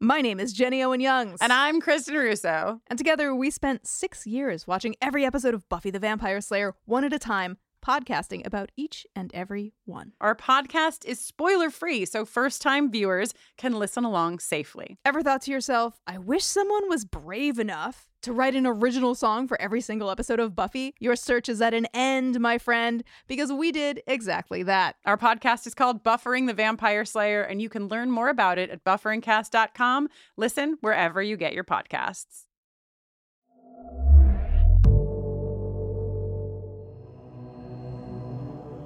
[0.00, 1.40] My name is Jenny Owen Youngs.
[1.40, 2.80] And I'm Kristen Russo.
[2.86, 7.02] And together we spent six years watching every episode of Buffy the Vampire Slayer one
[7.02, 10.12] at a time, podcasting about each and every one.
[10.20, 14.98] Our podcast is spoiler free, so first time viewers can listen along safely.
[15.04, 19.46] Ever thought to yourself, I wish someone was brave enough to write an original song
[19.46, 20.94] for every single episode of Buffy?
[20.98, 24.96] Your search is at an end, my friend, because we did exactly that.
[25.04, 28.70] Our podcast is called Buffering the Vampire Slayer, and you can learn more about it
[28.70, 30.08] at bufferingcast.com.
[30.36, 32.47] Listen wherever you get your podcasts.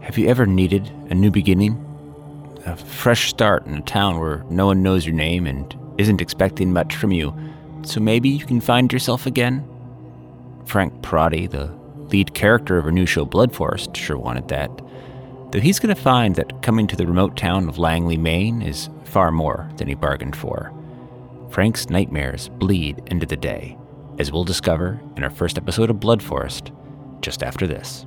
[0.03, 1.78] Have you ever needed a new beginning?
[2.67, 6.72] A fresh start in a town where no one knows your name and isn't expecting
[6.72, 7.33] much from you,
[7.84, 9.64] so maybe you can find yourself again?
[10.67, 11.67] Frank Perotti, the
[12.08, 14.70] lead character of our new show Blood Forest, sure wanted that.
[15.53, 18.91] Though he's going to find that coming to the remote town of Langeley, Maine is
[19.05, 20.73] far more than he bargained for.
[21.48, 23.79] Frank's nightmares bleed into the day,
[24.18, 26.73] as we'll discover in our first episode of Blood Forest,
[27.20, 28.05] just after this.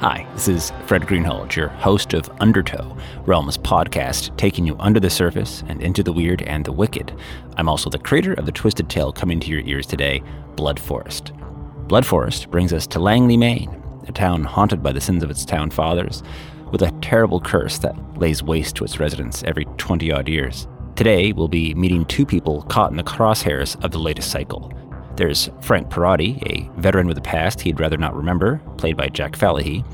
[0.00, 2.96] Hi, this is Fred Greenhalgh, your host of Undertow,
[3.26, 7.16] Realms podcast, taking you under the surface and into the weird and the wicked.
[7.56, 10.20] I'm also the creator of the twisted tale coming to your ears today,
[10.56, 11.32] Blood Forest.
[11.86, 15.44] Blood Forest brings us to Langeley, Maine, a town haunted by the sins of its
[15.44, 16.24] town fathers,
[16.72, 20.66] with a terrible curse that lays waste to its residents every 20 odd years.
[20.96, 24.72] Today, we'll be meeting two people caught in the crosshairs of the latest cycle
[25.16, 29.32] there's Frank Perotti, a veteran with a past he'd rather not remember, played by Jack
[29.32, 29.84] Falahee,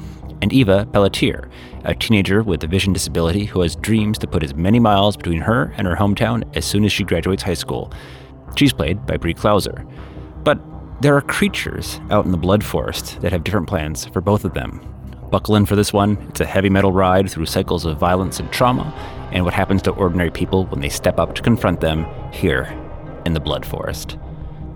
[0.43, 1.49] and Eva Pelletier,
[1.85, 5.43] a teenager with a vision disability who has dreams to put as many miles between
[5.43, 7.93] her and her hometown as soon as she graduates high school.
[8.57, 9.87] She's played by Brie Klauser.
[10.43, 10.59] But
[11.03, 14.55] there are creatures out in the blood forest that have different plans for both of
[14.55, 14.81] them.
[15.31, 16.17] Buckle in for this one.
[16.31, 18.93] It's a heavy metal ride through cycles of violence and trauma,
[19.33, 22.65] and what happens to ordinary people when they step up to confront them here
[23.25, 24.19] in the blood forest.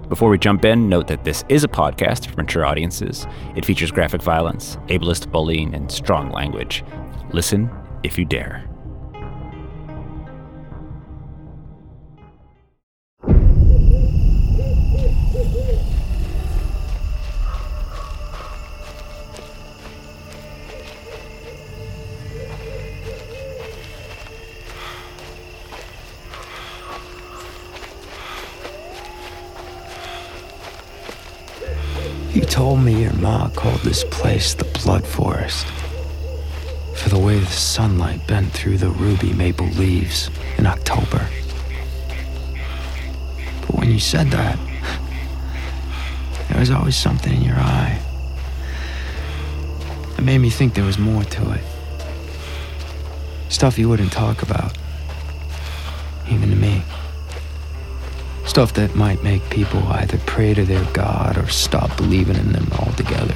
[0.09, 3.27] Before we jump in, note that this is a podcast for mature audiences.
[3.57, 6.85] It features graphic violence, ableist bullying, and strong language.
[7.33, 7.71] Listen
[8.03, 8.74] if you dare.
[32.35, 35.67] You told me your ma called this place the Blood Forest
[36.97, 41.29] for the way the sunlight bent through the ruby maple leaves in October.
[43.61, 44.59] But when you said that,
[46.49, 48.01] there was always something in your eye.
[50.19, 51.65] It made me think there was more to it.
[53.49, 54.77] Stuff you wouldn't talk about,
[56.29, 56.83] even to me.
[58.47, 62.69] Stuff that might make people either pray to their God or stop believing in them
[62.79, 63.35] altogether.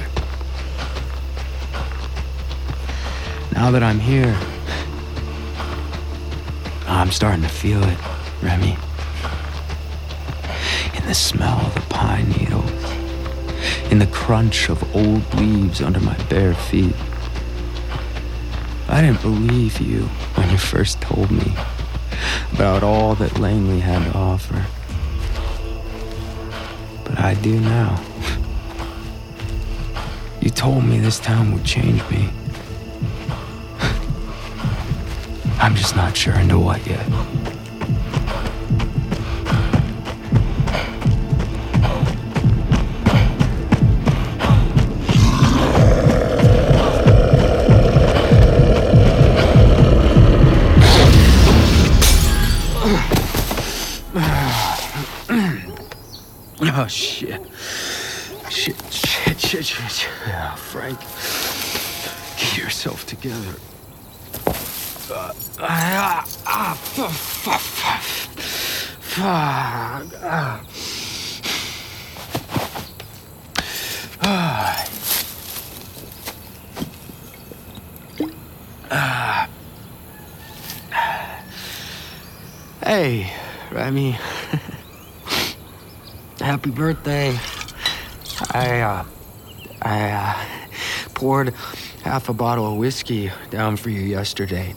[3.51, 4.37] Now that I'm here,
[6.87, 7.97] I'm starting to feel it,
[8.41, 8.77] Remy.
[10.95, 12.71] In the smell of the pine needles,
[13.91, 16.95] in the crunch of old leaves under my bare feet.
[18.87, 20.03] I didn't believe you
[20.35, 21.53] when you first told me
[22.53, 24.65] about all that Langeley had to offer.
[27.21, 28.01] I do now.
[30.41, 32.29] You told me this town would change me.
[35.59, 37.05] I'm just not sure into what yet.
[56.89, 57.41] Shit.
[58.49, 60.09] Shit, shit, shit, shit.
[60.25, 60.99] Yeah, Frank.
[62.37, 63.55] Get yourself together.
[65.11, 68.01] Uh, ah, ah, fuck, fuck, fuck.
[69.01, 69.25] Fuck.
[70.23, 70.63] Ah.
[74.21, 74.87] Ah.
[78.91, 79.49] Ah.
[82.83, 83.31] Hey,
[83.71, 84.17] Remy.
[86.49, 87.37] Happy birthday.
[88.55, 89.05] I, uh,
[89.83, 90.45] I, uh,
[91.13, 91.53] poured
[92.03, 94.73] half a bottle of whiskey down for you yesterday.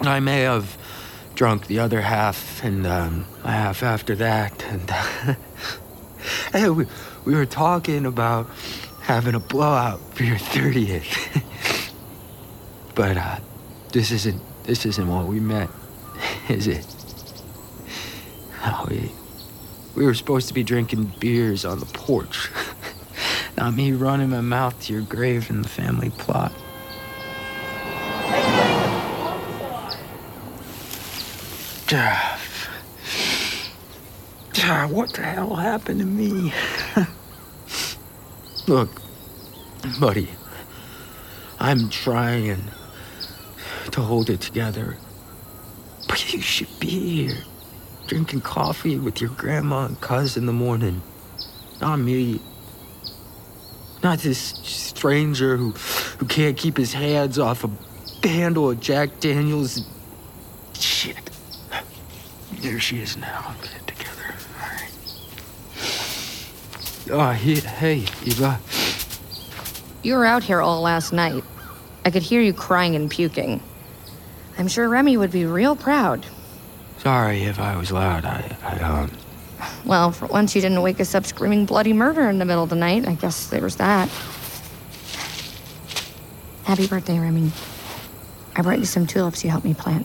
[0.00, 0.76] I may have
[1.36, 4.90] drunk the other half and, um, half after that, and,
[6.52, 6.86] uh, we,
[7.24, 8.50] we were talking about
[9.02, 11.44] having a blowout for your 30th.
[12.96, 13.38] but, uh,
[13.92, 15.70] this isn't, this isn't what we meant,
[16.48, 16.84] is it?
[18.64, 19.12] Oh, we,
[19.96, 22.50] we were supposed to be drinking beers on the porch.
[23.56, 26.52] Not me running my mouth to your grave in the family plot.
[34.96, 36.52] What the hell happened to me?
[38.66, 39.02] Look,
[40.00, 40.30] buddy,
[41.60, 42.64] I'm trying
[43.90, 44.96] to hold it together.
[46.08, 47.44] But you should be here,
[48.06, 51.02] drinking coffee with your grandma and cuz in the morning.
[51.80, 52.40] Not me.
[54.02, 55.72] Not this stranger who,
[56.18, 57.70] who can't keep his hands off a
[58.28, 59.80] handle of Jack Daniels.
[60.74, 61.30] Shit.
[62.60, 63.54] There she is now.
[63.62, 64.34] Get it together.
[67.10, 67.32] All right.
[67.32, 68.58] Oh, he, hey, Eva.
[70.02, 71.42] You were out here all last night.
[72.04, 73.60] I could hear you crying and puking.
[74.58, 76.24] I'm sure Remy would be real proud.
[77.06, 78.24] Sorry if I was loud.
[78.24, 79.12] I, I, um.
[79.84, 82.68] Well, for once you didn't wake us up screaming bloody murder in the middle of
[82.70, 83.06] the night.
[83.06, 84.08] I guess there was that.
[86.64, 87.52] Happy birthday, Remy.
[88.56, 90.04] I brought you some tulips you helped me plant.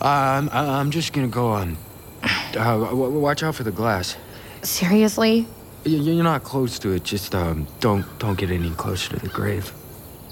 [0.00, 1.76] I'm, I'm just gonna go on.
[2.22, 4.16] Uh, w- watch out for the glass.
[4.62, 5.46] Seriously?
[5.84, 7.04] Y- You're not close to it.
[7.04, 9.74] Just um, don't don't get any closer to the grave.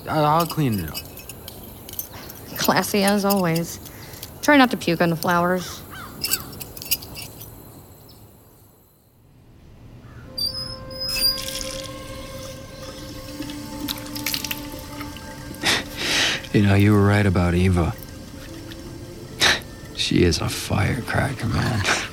[0.09, 0.97] I- I'll clean it up.
[2.57, 3.79] Classy as always.
[4.43, 5.83] Try not to puke on the flowers.
[16.51, 17.95] You know, you were right about Eva.
[19.95, 21.83] she is a firecracker, man.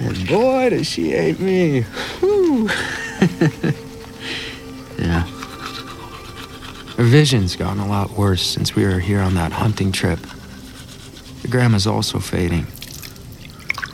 [0.00, 1.84] And boy, does she hate me.
[4.98, 5.22] Yeah.
[6.96, 10.20] Her vision's gotten a lot worse since we were here on that hunting trip.
[11.48, 12.66] Your grandma's also fading.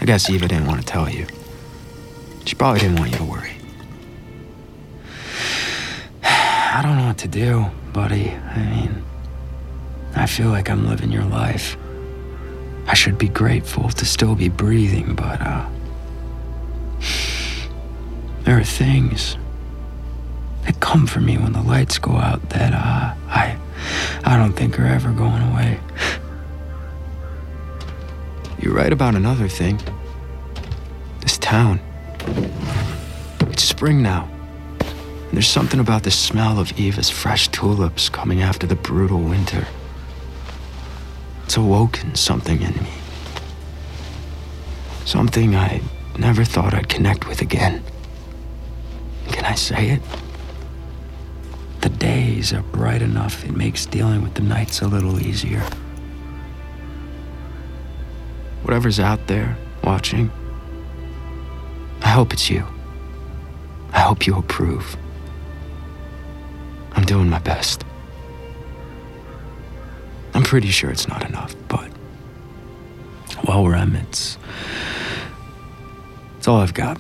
[0.01, 1.25] I guess Eva didn't want to tell you.
[2.45, 3.53] She probably didn't want you to worry.
[6.25, 8.31] I don't know what to do, buddy.
[8.33, 9.05] I mean,
[10.17, 11.77] I feel like I'm living your life.
[12.89, 15.69] I should be grateful to still be breathing, but, uh.
[18.43, 19.37] There are things
[20.65, 23.57] that come for me when the lights go out that, uh, I.
[24.25, 25.79] I don't think are ever going away.
[28.65, 29.79] You're right about another thing.
[31.21, 31.81] This town.
[33.41, 34.27] It's spring now.
[34.81, 39.67] And there's something about the smell of Eva's fresh tulips coming after the brutal winter.
[41.45, 42.91] It's awoken something in me.
[45.05, 45.83] Something I
[46.19, 47.85] never thought I'd connect with again.
[49.29, 50.03] Can I say it?
[51.83, 55.63] The days are bright enough, it makes dealing with the nights a little easier.
[58.65, 60.31] Whatever's out there watching,
[62.01, 62.67] I hope it's you.
[63.93, 64.97] I hope you approve.
[66.93, 67.85] I'm doing my best.
[70.33, 71.89] I'm pretty sure it's not enough, but
[73.45, 74.39] while we're at it, it's,
[76.39, 76.99] it's all I've got.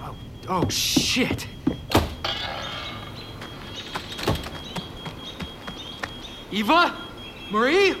[0.00, 0.16] Oh,
[0.48, 1.48] oh shit!
[6.52, 6.94] Eva?
[7.50, 7.94] Marie?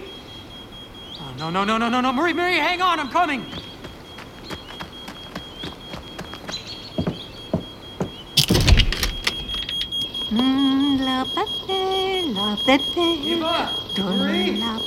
[1.20, 2.12] Oh, no, no, no, no, no, no.
[2.12, 3.44] Marie, Marie, hang on, I'm coming.
[10.30, 11.24] Mm, la
[12.34, 12.56] la.
[12.96, 13.70] Eva!
[13.98, 14.56] Marie!
[14.56, 14.78] la.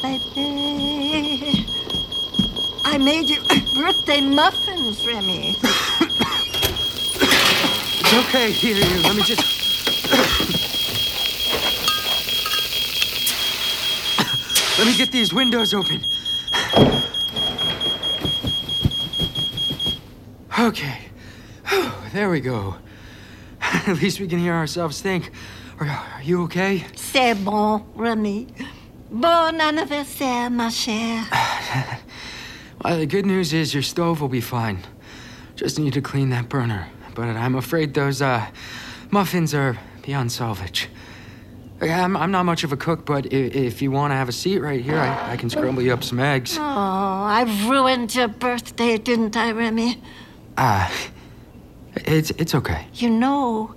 [2.85, 3.41] I made you
[3.75, 5.55] birthday muffins, Remy.
[8.01, 8.51] It's okay.
[8.51, 9.03] Here, here.
[9.03, 9.58] Let me just.
[14.79, 16.05] Let me get these windows open.
[20.57, 20.99] Okay.
[22.13, 22.75] There we go.
[23.61, 25.31] At least we can hear ourselves think.
[25.81, 26.85] Are, are you okay?
[26.95, 28.47] C'est bon, Remy.
[29.11, 31.25] Bon anniversaire, ma chère.
[32.81, 34.79] Well, the good news is your stove will be fine.
[35.57, 36.87] Just need to clean that burner.
[37.15, 38.45] But I'm afraid those uh,
[39.11, 40.87] muffins are beyond salvage.
[41.81, 44.27] Okay, I'm, I'm not much of a cook, but if, if you want to have
[44.27, 46.57] a seat right here, I, I can scramble you up some eggs.
[46.57, 50.01] Oh, I ruined your birthday, didn't I, Remy?
[50.57, 50.91] Ah,
[51.95, 52.85] it's it's okay.
[52.95, 53.75] You know,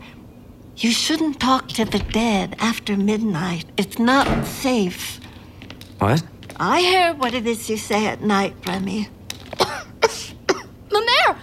[0.77, 3.67] you shouldn't talk to the dead after midnight.
[3.77, 5.21] It's not safe.
[6.01, 6.25] What?
[6.57, 9.09] I hear what it is you say at night, Remy.
[10.89, 11.39] Mamaire!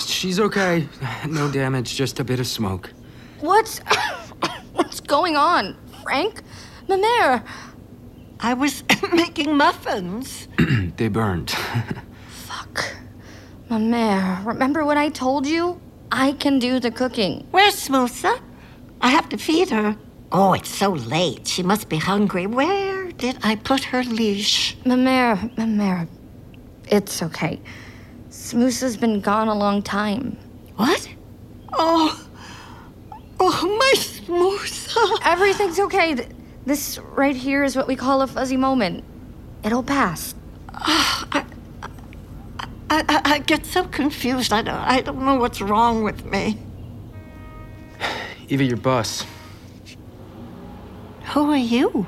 [0.00, 0.88] She's okay.
[1.28, 2.92] No damage, just a bit of smoke.
[3.40, 3.80] What's.
[4.72, 5.76] What's going on?
[6.02, 6.42] Frank?
[6.88, 7.44] Mamaire!
[8.40, 10.48] I was making muffins.
[10.96, 11.50] they burned.
[12.28, 12.84] Fuck.
[13.70, 15.80] Mamaire, remember what I told you?
[16.10, 17.46] I can do the cooking.
[17.50, 18.40] Where's Smoosa?
[19.00, 19.96] I have to feed her.
[20.30, 21.46] Oh, it's so late.
[21.46, 22.46] She must be hungry.
[22.46, 24.76] Where did I put her leash?
[24.84, 26.08] Mamaire, Mamaire.
[26.88, 27.60] It's okay.
[28.28, 30.36] Smoosa's been gone a long time.
[30.76, 31.08] What?
[31.72, 32.28] Oh,
[33.42, 35.18] oh, my Smoosa.
[35.24, 36.28] Everything's okay.
[36.64, 39.04] This right here is what we call a fuzzy moment.
[39.64, 40.34] It'll pass.
[40.74, 41.44] I,
[42.90, 44.52] I, I get so confused.
[44.52, 46.58] I don't, I don't know what's wrong with me.
[48.48, 49.24] Eva, your boss.
[51.32, 52.06] Who are you?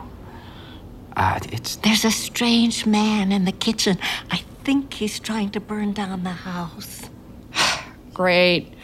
[1.17, 3.99] Ah, it's There's a strange man in the kitchen.
[4.31, 7.09] I think he's trying to burn down the house.
[8.13, 8.75] Great.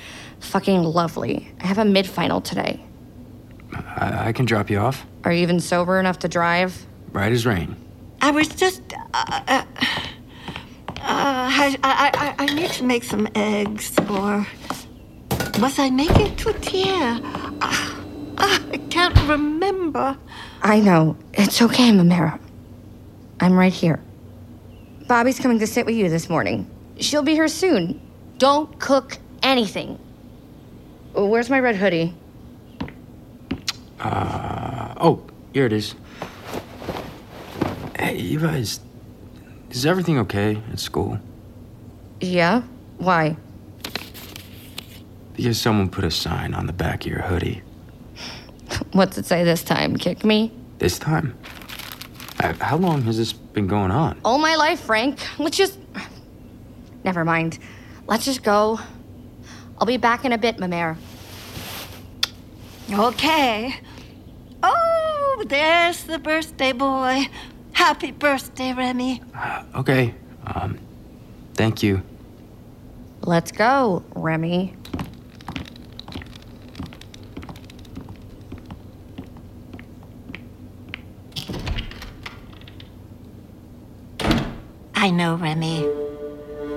[0.41, 1.53] Fucking lovely.
[1.61, 2.83] I have a mid final today.
[3.73, 5.07] I, I can drop you off.
[5.25, 6.87] Are you even sober enough to drive?
[7.13, 7.77] Right as rain.
[8.21, 8.83] I was just.
[8.93, 9.65] Uh, uh, uh,
[11.03, 14.47] I, I, I, I need to make some eggs, or
[15.59, 17.21] was I making tortilla?
[17.61, 17.95] Uh,
[18.39, 20.17] uh, I can't remember.
[20.63, 21.17] I know.
[21.33, 22.39] It's okay, Mamera.
[23.41, 24.01] I'm right here.
[25.09, 26.71] Bobby's coming to sit with you this morning.
[26.99, 28.01] She'll be here soon.
[28.39, 29.99] Don't cook anything.
[31.15, 32.15] Where's my red hoodie?
[33.99, 35.95] Uh, oh, here it is.
[37.99, 38.81] Hey, Eva, is,
[39.71, 41.19] is everything okay at school?
[42.21, 42.63] Yeah?
[42.99, 43.37] Why?
[45.35, 47.63] Because someone put a sign on the back of your hoodie.
[48.93, 49.97] What's it say this time?
[49.97, 50.53] Kick me?
[50.79, 51.37] This time?
[52.39, 54.19] Uh, how long has this been going on?
[54.25, 55.19] All my life, Frank.
[55.39, 55.79] Let's just.
[57.05, 57.59] Never mind.
[58.07, 58.81] Let's just go.
[59.81, 60.99] I'll be back in a bit, Mamere.
[62.93, 63.75] Okay.
[64.63, 67.29] Oh, there's the birthday boy.
[67.73, 69.23] Happy birthday, Remy.
[69.35, 70.15] Uh, okay.
[70.47, 70.79] Um,
[71.55, 72.03] thank you.
[73.23, 74.75] Let's go, Remy.
[84.95, 85.87] I know, Remy.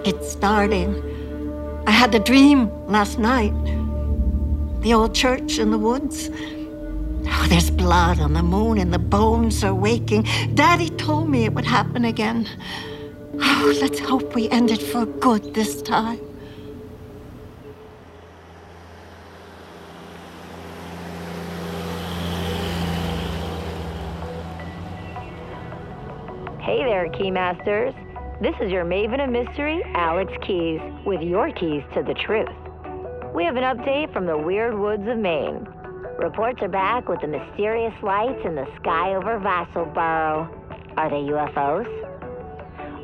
[0.06, 1.13] It's starting.
[1.86, 3.54] I had the dream last night.
[4.82, 6.30] The old church in the woods.
[7.26, 10.28] Oh, there's blood on the moon and the bones are waking.
[10.54, 12.48] Daddy told me it would happen again.
[13.42, 16.20] Oh, let's hope we end it for good this time.
[26.60, 28.13] Hey there, Keymasters.
[28.42, 32.50] This is your Maven of Mystery, Alex Keys, with your keys to the truth.
[33.34, 35.68] We have an update from the weird woods of Maine.
[36.18, 40.50] Reports are back with the mysterious lights in the sky over Vassalboro.
[40.98, 41.88] Are they UFOs?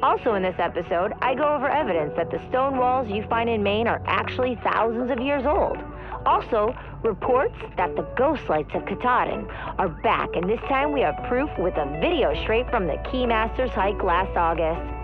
[0.01, 3.61] Also, in this episode, I go over evidence that the stone walls you find in
[3.61, 5.77] Maine are actually thousands of years old.
[6.25, 11.15] Also, reports that the ghost lights of Katahdin are back, and this time we have
[11.29, 14.98] proof with a video straight from the Keymasters hike last August.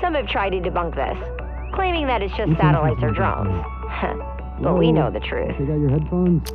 [0.00, 3.64] Some have tried to debunk this, claiming that it's just satellites or drones.
[4.60, 5.56] but we know the truth.
[5.58, 6.48] Take out your headphones.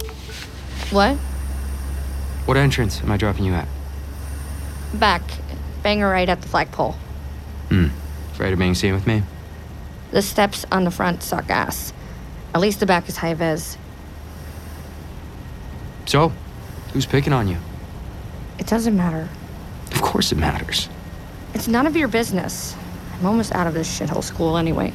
[0.92, 1.16] What?
[2.46, 3.68] What entrance am I dropping you at?
[4.94, 5.22] Back.
[5.28, 6.96] bang Banger right at the flagpole.
[7.70, 7.88] Hmm.
[8.32, 9.24] Afraid of being seen with me?
[10.12, 11.94] The steps on the front suck ass.
[12.54, 13.78] At least the back is high vis.
[16.06, 16.32] So,
[16.94, 17.58] who's picking on you?
[18.60, 19.28] It doesn't matter.
[19.92, 20.90] Of course it matters.
[21.54, 22.76] It's none of your business.
[23.20, 24.94] I'm almost out of this shithole school anyway.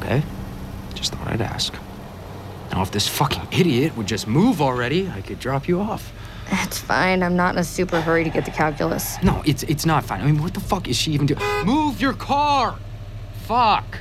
[0.00, 0.22] Okay.
[0.94, 1.74] Just thought I'd ask.
[2.72, 6.12] Now, if this fucking idiot would just move already, I could drop you off.
[6.50, 7.22] It's fine.
[7.22, 9.22] I'm not in a super hurry to get the calculus.
[9.22, 10.20] No, it's it's not fine.
[10.20, 11.40] I mean, what the fuck is she even doing?
[11.64, 12.78] Move your car!
[13.44, 13.98] Fuck!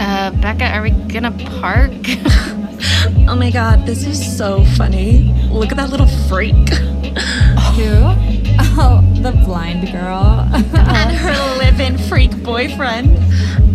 [0.00, 1.92] Uh, Becca, are we gonna park?
[3.28, 5.32] oh my god, this is so funny.
[5.50, 6.54] Look at that little freak.
[7.74, 8.14] Who?
[8.80, 10.48] Oh, the blind girl.
[10.52, 13.18] and her live-in freak boyfriend.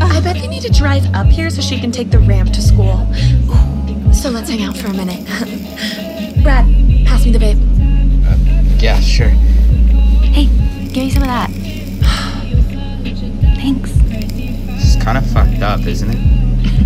[0.02, 2.62] I bet they need to drive up here so she can take the ramp to
[2.62, 3.06] school.
[4.14, 5.26] So let's hang out for a minute.
[6.44, 6.66] Brad,
[7.06, 7.60] pass me the vape.
[8.26, 9.30] Uh, yeah, sure.
[9.30, 10.46] Hey,
[10.94, 11.50] give me some of that.
[13.56, 13.92] Thanks.
[13.92, 16.43] This is kind of fucked up, isn't it?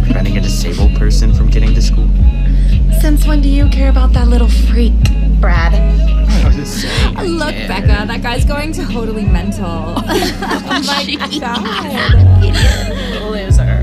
[0.07, 2.07] Preventing a disabled person from getting to school.
[3.01, 4.93] Since when do you care about that little freak,
[5.41, 5.73] Brad?
[7.27, 9.65] Look, Becca, that guy's going totally mental.
[9.65, 11.05] oh my
[11.39, 12.43] god.
[12.43, 13.21] Idiot.
[13.21, 13.81] Loser.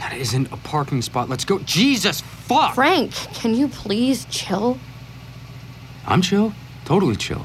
[0.00, 1.28] That isn't a parking spot.
[1.28, 1.58] Let's go.
[1.60, 2.74] Jesus fuck!
[2.74, 4.78] Frank, can you please chill?
[6.06, 6.54] I'm chill.
[6.86, 7.44] Totally chill.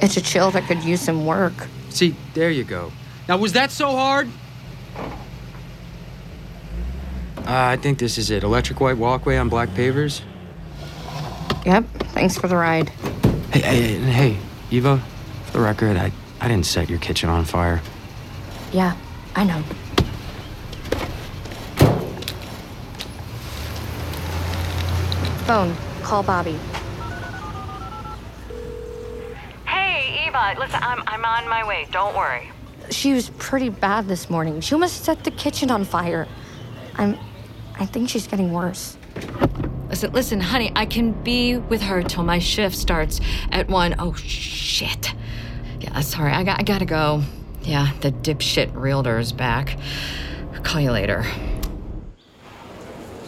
[0.00, 1.52] It's a chill that could use some work.
[1.90, 2.92] See, there you go.
[3.28, 4.28] Now, was that so hard?
[7.50, 8.44] Uh, I think this is it.
[8.44, 10.20] Electric white walkway on black pavers.
[11.66, 12.90] Yep, thanks for the ride.
[13.52, 14.36] Hey, hey, hey,
[14.70, 15.02] Eva,
[15.46, 17.82] for the record, I, I didn't set your kitchen on fire.
[18.72, 18.96] Yeah,
[19.34, 19.62] I know.
[25.46, 26.56] Phone, call Bobby.
[29.66, 31.88] Hey, Eva, listen, I'm, I'm on my way.
[31.90, 32.48] Don't worry.
[32.90, 34.60] She was pretty bad this morning.
[34.60, 36.28] She almost set the kitchen on fire.
[36.94, 37.18] I'm.
[37.80, 38.98] I think she's getting worse.
[39.88, 43.94] Listen, listen, honey, I can be with her till my shift starts at one.
[43.98, 45.14] Oh, shit.
[45.80, 47.22] Yeah, sorry, I, got, I gotta go.
[47.62, 49.78] Yeah, the dipshit realtor's back.
[50.52, 51.24] I'll call you later.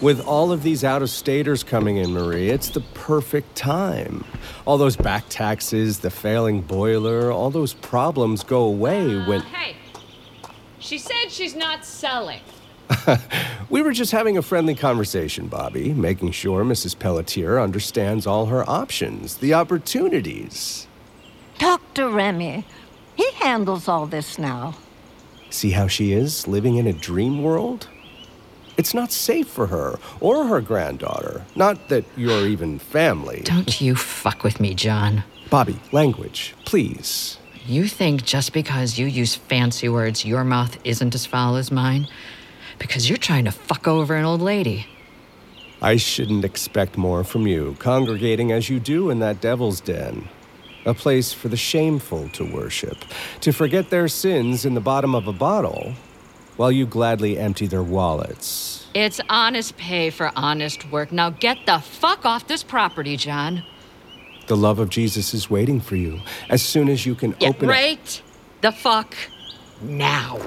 [0.02, 4.24] With all of these out of staters coming in, Marie, it's the perfect time.
[4.66, 9.40] All those back taxes, the failing boiler, all those problems go away uh, when.
[9.40, 9.76] Hey,
[10.78, 12.40] she said she's not selling.
[13.70, 16.98] we were just having a friendly conversation, Bobby, making sure Mrs.
[16.98, 20.86] Pelletier understands all her options, the opportunities.
[21.58, 22.08] Dr.
[22.08, 22.64] Remy,
[23.14, 24.74] he handles all this now.
[25.50, 27.88] See how she is, living in a dream world?
[28.76, 31.44] It's not safe for her or her granddaughter.
[31.54, 33.42] Not that you're even family.
[33.44, 35.24] Don't you fuck with me, John.
[35.50, 37.36] Bobby, language, please.
[37.66, 42.08] You think just because you use fancy words, your mouth isn't as foul as mine?
[42.82, 44.86] Because you're trying to fuck over an old lady.
[45.80, 50.28] I shouldn't expect more from you, congregating as you do in that devil's den.
[50.84, 52.98] A place for the shameful to worship,
[53.40, 55.94] to forget their sins in the bottom of a bottle,
[56.56, 58.88] while you gladly empty their wallets.
[58.94, 61.12] It's honest pay for honest work.
[61.12, 63.62] Now get the fuck off this property, John.
[64.48, 67.68] The love of Jesus is waiting for you as soon as you can yeah, open
[67.68, 68.22] right
[68.60, 69.14] the fuck
[69.80, 70.40] now.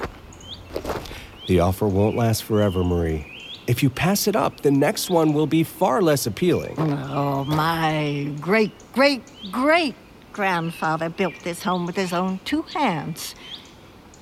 [1.46, 3.26] The offer won't last forever, Marie.
[3.66, 6.74] If you pass it up, the next one will be far less appealing.
[6.78, 9.94] Oh, my great, great, great
[10.32, 13.34] grandfather built this home with his own two hands.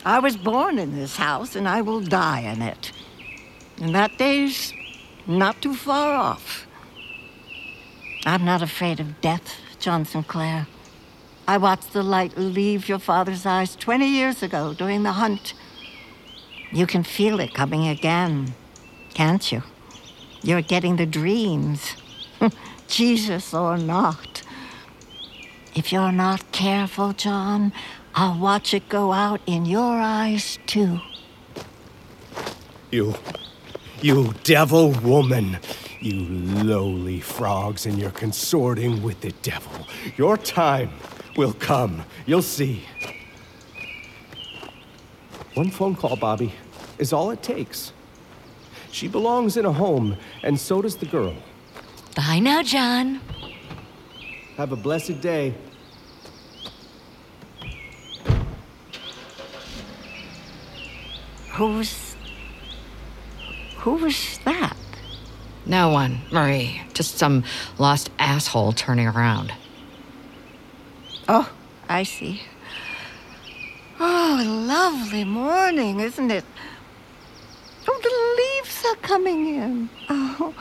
[0.05, 2.93] I was born in this house, and I will die in it.
[3.81, 4.73] And that day's
[5.27, 6.67] not too far off.
[8.27, 10.67] I'm not afraid of death, John Sinclair.
[11.47, 15.55] I watched the light leave your father's eyes 20 years ago during the hunt.
[16.75, 18.53] You can feel it coming again,
[19.15, 19.63] can't you?
[20.43, 21.95] You're getting the dreams,
[22.89, 24.43] Jesus or not.
[25.77, 27.73] If you're not careful, John,
[28.17, 31.01] I'll watch it go out in your eyes, too.
[32.91, 33.15] You.
[34.03, 35.59] You devil woman.
[36.01, 36.25] You
[36.65, 39.87] lowly frogs, and you're consorting with the devil.
[40.17, 40.91] Your time
[41.37, 42.03] will come.
[42.27, 42.83] You'll see.
[45.55, 46.53] One phone call, Bobby,
[46.99, 47.93] is all it takes.
[48.91, 51.35] She belongs in a home, and so does the girl.
[52.15, 53.21] Bye now, John.
[54.57, 55.55] Have a blessed day.
[61.51, 62.17] Who's.
[63.79, 64.77] Who was that?
[65.67, 66.83] No one, Marie.
[66.95, 67.45] Just some
[67.79, 69.53] lost asshole turning around.
[71.29, 71.51] Oh,
[71.89, 72.43] I see.
[73.99, 76.45] Oh, lovely morning, isn't it?
[78.85, 79.89] Leaves are coming in.
[80.09, 80.55] Oh,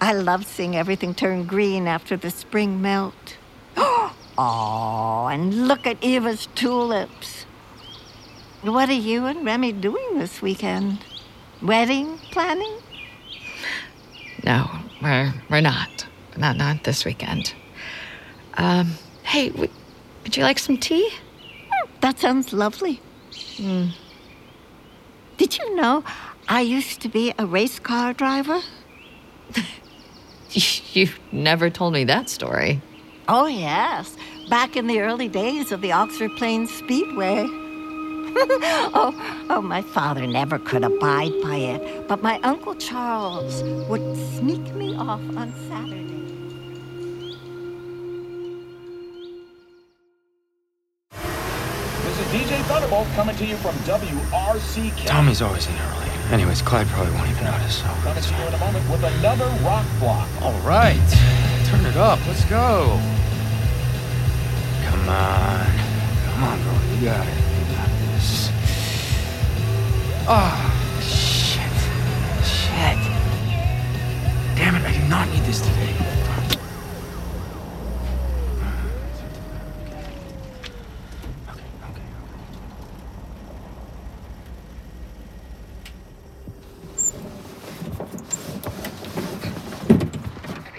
[0.00, 3.36] I love seeing everything turn green after the spring melt.
[4.36, 7.46] Oh, and look at Eva's tulips.
[8.62, 10.98] What are you and Remy doing this weekend?
[11.62, 12.78] Wedding planning?
[14.42, 14.68] No,
[15.00, 16.06] we're we're not.
[16.36, 17.54] Not not this weekend.
[18.54, 19.70] Um, hey, w-
[20.24, 21.08] would you like some tea?
[22.00, 23.00] That sounds lovely.
[23.56, 23.90] Hmm.
[25.36, 26.02] Did you know
[26.48, 28.60] I used to be a race car driver?
[30.92, 32.80] You never told me that story.
[33.28, 34.16] Oh, yes.
[34.48, 37.46] Back in the early days of the Oxford Plains Speedway.
[38.36, 44.74] oh, oh, my father never could abide by it, but my Uncle Charles would sneak
[44.74, 46.23] me off on Saturday.
[52.34, 55.06] DJ Thunderbolt coming to you from WRCK.
[55.06, 56.10] Tommy's always in early.
[56.32, 57.86] Anyways, Clyde probably won't even notice, so.
[58.02, 60.28] Coming to you in a moment with another rock block.
[60.42, 60.98] All right.
[61.66, 62.18] Turn it up.
[62.26, 62.98] Let's go.
[64.82, 65.66] Come on.
[66.26, 66.72] Come on, bro.
[66.98, 67.38] You got it.
[67.38, 68.50] You got this.
[70.26, 71.70] Oh, shit.
[72.42, 72.98] Shit.
[74.58, 75.94] Damn it, I do not need this today.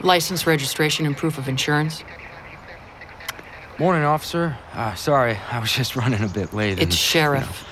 [0.06, 2.04] License, registration, and proof of insurance.
[3.80, 4.56] Morning, officer.
[4.74, 6.74] Uh, sorry, I was just running a bit late.
[6.74, 7.68] and, It's sheriff.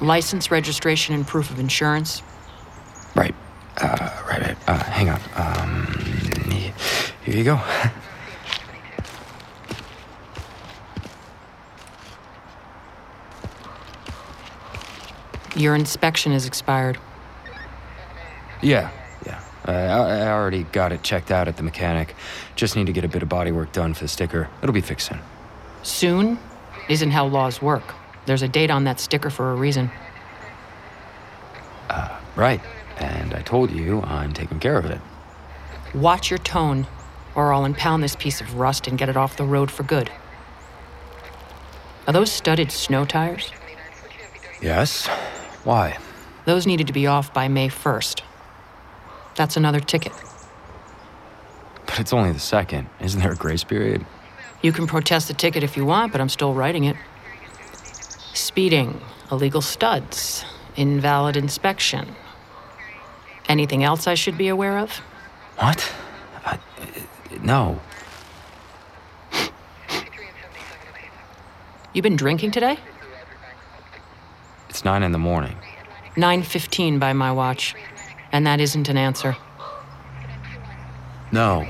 [0.00, 2.20] License, registration, and proof of insurance.
[3.14, 3.32] Right.
[3.76, 4.56] Uh, right, right.
[4.66, 5.20] Uh, hang on.
[5.36, 5.86] Um,
[7.24, 7.60] here you go.
[15.54, 16.98] Your inspection is expired.
[18.62, 18.90] Yeah,
[19.64, 22.14] I, I already got it checked out at the mechanic.
[22.56, 24.48] Just need to get a bit of body work done for the sticker.
[24.62, 25.20] It'll be fixed soon.
[25.82, 26.38] Soon
[26.88, 27.94] isn't how laws work.
[28.26, 29.90] There's a date on that sticker for a reason.
[31.88, 32.60] Uh, right.
[32.98, 35.00] And I told you I'm taking care of it.
[35.94, 36.86] Watch your tone,
[37.34, 40.10] or I'll impound this piece of rust and get it off the road for good.
[42.06, 43.52] Are those studded snow tires?
[44.60, 45.06] Yes?
[45.64, 45.98] Why?
[46.44, 48.22] Those needed to be off by May 1st.
[49.34, 50.12] That's another ticket.
[51.86, 52.88] But it's only the second.
[53.00, 54.04] Isn't there a grace period?
[54.62, 56.96] You can protest the ticket if you want, but I'm still writing it.
[58.34, 60.44] Speeding, illegal studs,
[60.76, 62.14] invalid inspection.
[63.48, 64.90] Anything else I should be aware of?
[65.58, 65.92] What?
[66.44, 66.58] I,
[67.42, 67.80] no.
[71.92, 72.78] You've been drinking today?
[74.70, 75.56] It's nine in the morning.
[76.16, 77.74] 9:15 by my watch,
[78.32, 79.36] and that isn't an answer.
[81.30, 81.66] No.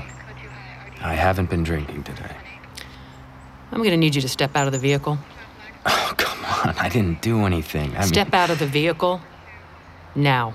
[1.01, 2.35] I haven't been drinking today.
[3.71, 5.17] I'm going to need you to step out of the vehicle.
[5.85, 6.75] Oh, come on.
[6.77, 7.95] I didn't do anything.
[7.97, 9.19] I Step mean, out of the vehicle
[10.15, 10.53] now.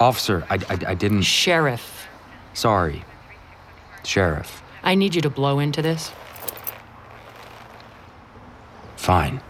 [0.00, 1.22] Officer, I, I, I didn't.
[1.22, 2.08] Sheriff.
[2.54, 3.04] Sorry.
[4.04, 4.62] Sheriff.
[4.82, 6.10] I need you to blow into this.
[8.96, 9.40] Fine.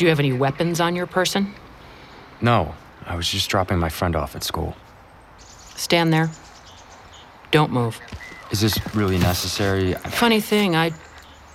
[0.00, 1.52] Do you have any weapons on your person?
[2.40, 2.74] No.
[3.04, 4.74] I was just dropping my friend off at school.
[5.76, 6.30] Stand there.
[7.50, 8.00] Don't move.
[8.50, 9.92] Is this really necessary?
[9.92, 10.92] Funny thing, I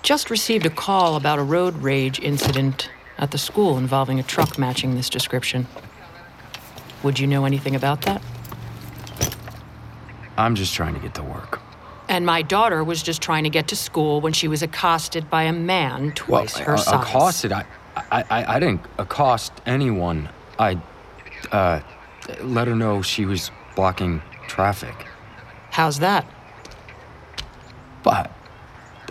[0.04, 4.60] just received a call about a road rage incident at the school involving a truck
[4.60, 5.66] matching this description.
[7.02, 8.22] Would you know anything about that?
[10.38, 11.60] I'm just trying to get to work.
[12.08, 15.42] And my daughter was just trying to get to school when she was accosted by
[15.42, 16.94] a man twice her uh, size.
[17.02, 17.50] accosted.
[17.50, 17.64] I,
[17.96, 20.28] I, I, I didn't accost anyone.
[20.58, 20.80] I,
[21.50, 21.80] uh,
[22.40, 25.06] let her know she was blocking traffic.
[25.70, 26.26] How's that?
[28.02, 28.30] But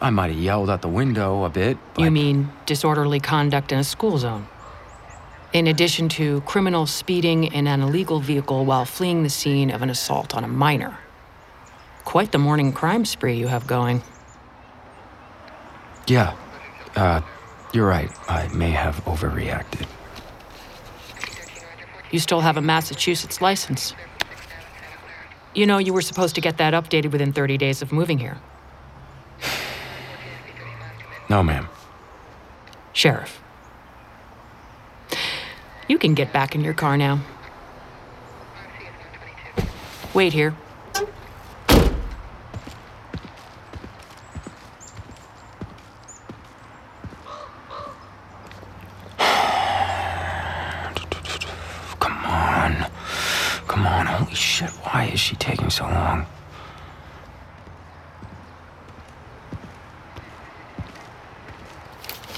[0.01, 1.77] I might have yelled out the window a bit.
[1.97, 4.47] You mean disorderly conduct in a school zone?
[5.53, 9.89] In addition to criminal speeding in an illegal vehicle while fleeing the scene of an
[9.89, 10.97] assault on a minor.
[12.03, 14.01] Quite the morning crime spree you have going.
[16.07, 16.35] Yeah,
[16.95, 17.21] uh,
[17.75, 18.09] you're right.
[18.29, 19.85] I may have overreacted.
[22.11, 23.93] You still have a Massachusetts license.
[25.53, 28.37] You know, you were supposed to get that updated within 30 days of moving here.
[31.29, 31.67] No, ma'am.
[32.93, 33.41] Sheriff.
[35.87, 37.19] You can get back in your car now.
[40.13, 40.55] Wait here.
[51.99, 52.85] Come on.
[53.67, 54.05] Come on.
[54.05, 54.69] Holy shit.
[54.69, 56.25] Why is she taking so long?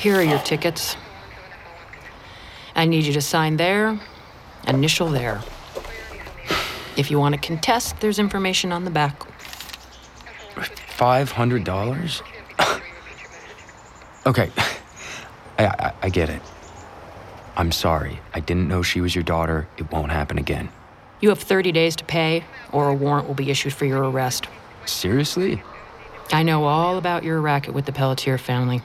[0.07, 0.95] Here are your tickets.
[2.77, 3.99] I need you to sign there,
[4.65, 5.41] initial there.
[6.95, 9.19] If you want to contest, there's information on the back.
[10.55, 12.21] $500?
[14.25, 14.49] okay,
[15.59, 16.41] I, I, I get it.
[17.57, 18.21] I'm sorry.
[18.33, 19.67] I didn't know she was your daughter.
[19.75, 20.69] It won't happen again.
[21.19, 24.47] You have 30 days to pay, or a warrant will be issued for your arrest.
[24.85, 25.61] Seriously?
[26.31, 28.81] I know all about your racket with the Pelletier family.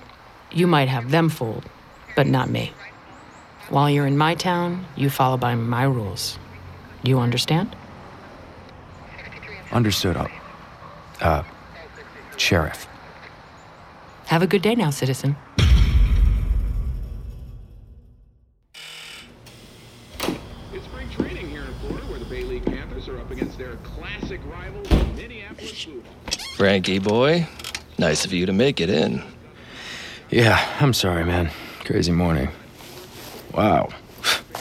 [0.54, 1.64] You might have them fooled,
[2.14, 2.72] but not me.
[3.70, 6.38] While you're in my town, you follow by my rules.
[7.02, 7.74] You understand?
[9.72, 10.16] Understood.
[10.16, 10.28] Uh,
[11.22, 11.42] uh,
[12.36, 12.86] Sheriff.
[14.26, 15.36] Have a good day now, citizen.
[20.72, 23.76] It's spring training here in Florida where the Bay League Panthers are up against their
[23.76, 26.02] classic rivals, the Minneapolis Blue.
[26.56, 27.46] Frankie boy,
[27.98, 29.22] nice of you to make it in.
[30.32, 31.50] Yeah, I'm sorry, man.
[31.84, 32.48] Crazy morning.
[33.52, 33.90] Wow.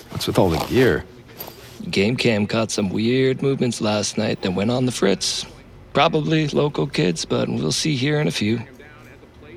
[0.10, 1.05] What's with all the gear?
[1.89, 5.45] Game cam caught some weird movements last night that went on the fritz.
[5.93, 8.62] Probably local kids, but we'll see here in a few.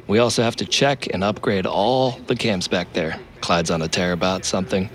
[0.06, 3.18] We also have to check and upgrade all the cams back there.
[3.40, 4.88] Clyde's on a tear about something.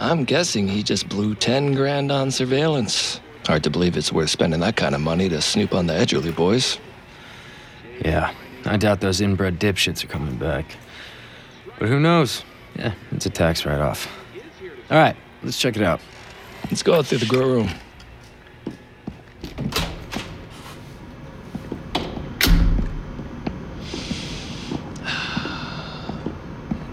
[0.00, 3.22] I'm guessing he just blew 10 grand on surveillance.
[3.46, 6.36] Hard to believe it's worth spending that kind of money to snoop on the Edgerly
[6.36, 6.78] boys.
[8.04, 8.34] Yeah,
[8.68, 10.76] I doubt those inbred dipshits are coming back.
[11.78, 12.44] But who knows?
[12.76, 14.06] Yeah, it's a tax write off.
[14.90, 16.02] All right, let's check it out.
[16.64, 17.70] Let's go out through the grow room.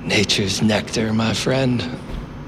[0.06, 1.86] Nature's nectar, my friend.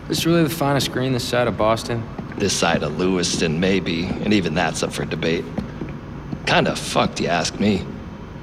[0.08, 2.02] This really the finest green this side of Boston?
[2.38, 5.44] This side of Lewiston, maybe, and even that's up for debate.
[6.46, 7.86] Kinda fucked, you ask me.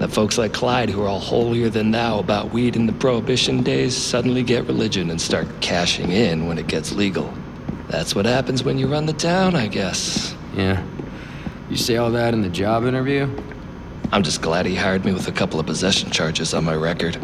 [0.05, 3.63] That folks like Clyde, who are all holier than thou about weed in the Prohibition
[3.63, 7.33] days, suddenly get religion and start cashing in when it gets legal.
[7.89, 10.37] That's what happens when you run the town, I guess.
[10.55, 10.85] Yeah.
[11.71, 13.35] You say all that in the job interview?
[14.13, 17.17] I'm just glad he hired me with a couple of possession charges on my record.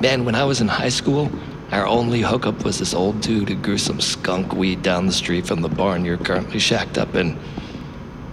[0.00, 1.30] Man, when I was in high school,
[1.70, 5.46] our only hookup was this old dude who grew some skunk weed down the street
[5.46, 7.38] from the barn you're currently shacked up in.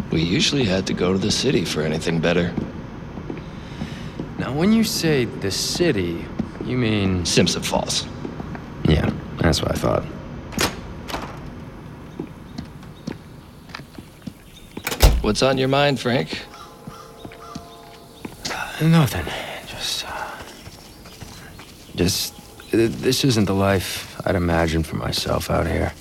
[0.10, 2.52] We usually had to go to the city for anything better.
[4.52, 6.26] Now, when you say the city,
[6.66, 7.26] you mean.
[7.26, 8.06] Simpson Falls.
[8.84, 10.04] Yeah, that's what I thought.
[15.24, 16.38] What's on your mind, Frank?
[18.82, 19.26] Nothing.
[19.70, 20.06] Just.
[20.06, 20.32] Uh,
[21.96, 22.34] just.
[22.74, 25.94] uh, This isn't the life I'd imagined for myself out here.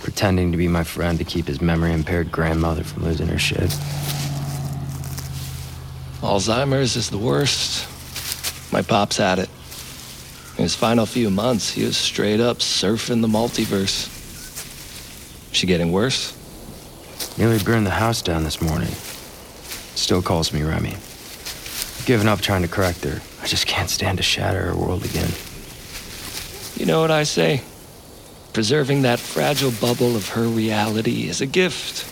[0.00, 3.74] Pretending to be my friend to keep his memory impaired grandmother from losing her shit.
[6.22, 7.88] Alzheimer's is the worst.
[8.72, 9.50] My pops had it.
[10.56, 14.08] In his final few months, he was straight up surfing the multiverse.
[15.52, 16.38] She getting worse?
[17.36, 18.92] Nearly burned the house down this morning.
[19.96, 20.94] Still calls me Remy.
[22.06, 23.20] Given up trying to correct her.
[23.42, 25.30] I just can't stand to shatter her world again.
[26.76, 27.62] You know what I say?
[28.52, 32.06] Preserving that fragile bubble of her reality is a gift.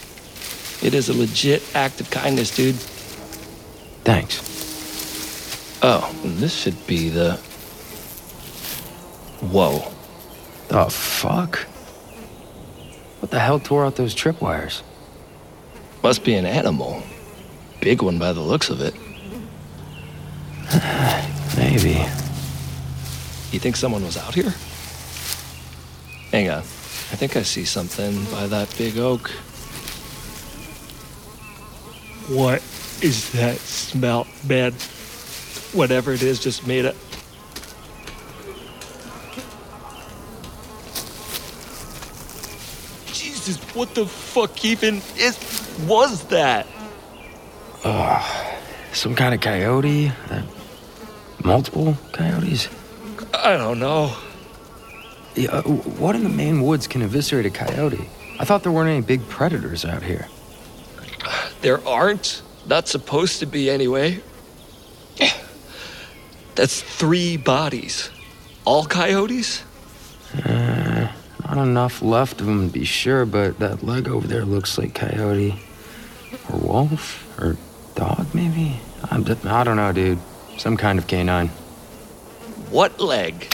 [0.85, 2.77] It is a legit act of kindness, dude.
[4.12, 5.79] Thanks.
[5.85, 7.37] Oh, this should be the.
[9.40, 9.92] Whoa.
[10.66, 11.61] The fuck?
[13.20, 14.83] What the hell tore out those tripwires?
[16.03, 17.05] Must be an animal.
[17.81, 18.94] Big one by the looks of it.
[21.57, 22.01] Maybe.
[23.53, 24.53] You think someone was out here?
[26.33, 26.59] Hang on.
[26.59, 29.31] I think I see something by that big oak.
[32.27, 32.61] What
[33.03, 34.73] is that smell, man?
[35.73, 36.97] Whatever it is, just made it.
[43.13, 45.39] Jesus, what the fuck even is
[45.87, 46.67] was that?
[47.85, 48.57] Ugh.
[48.93, 50.09] Some kind of coyote?
[50.29, 50.43] Uh,
[51.45, 52.69] multiple coyotes?
[53.33, 54.17] I don't know.
[55.37, 58.09] Yeah, uh, what in the Maine woods can eviscerate a coyote?
[58.39, 60.29] I thought there weren't any big predators out here.
[61.61, 62.43] There aren't.
[62.66, 64.20] Not supposed to be anyway.
[66.55, 68.11] That's three bodies.
[68.64, 69.62] All coyotes?
[70.44, 71.11] Uh,
[71.44, 74.94] not enough left of them to be sure, but that leg over there looks like
[74.94, 75.59] coyote.
[76.51, 77.40] Or wolf?
[77.40, 77.57] Or
[77.94, 78.81] dog, maybe?
[79.11, 80.18] I'm, I don't know, dude.
[80.59, 81.49] Some kind of canine.
[82.68, 83.53] What leg?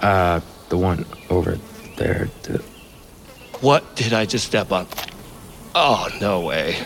[0.00, 1.58] Uh, the one over
[1.96, 2.28] there.
[2.42, 2.58] The...
[3.60, 4.86] What did I just step on?
[5.74, 6.78] Oh, no way.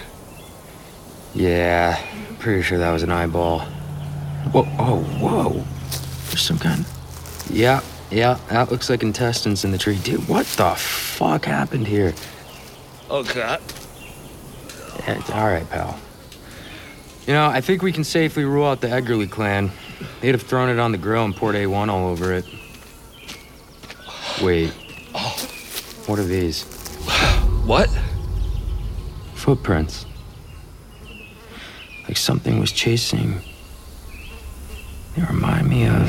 [1.34, 2.00] Yeah,
[2.38, 3.60] pretty sure that was an eyeball.
[4.52, 5.64] Whoa, oh, whoa.
[6.28, 6.84] There's some kind.
[7.50, 9.96] Yeah, yeah, that looks like intestines in the tree.
[9.96, 12.14] Dude, what the fuck happened here?
[13.10, 13.60] Oh, God.
[15.06, 15.98] It's all right, pal.
[17.26, 19.70] You know, I think we can safely rule out the Eggerly clan.
[20.20, 22.46] They'd have thrown it on the grill and poured A1 all over it.
[24.42, 24.72] Wait.
[26.08, 26.62] What are these?
[27.66, 27.90] What?
[29.34, 30.06] Footprints.
[32.18, 33.40] Something was chasing.
[35.16, 36.08] They remind me of.